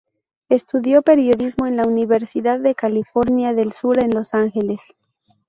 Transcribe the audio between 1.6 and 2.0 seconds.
en la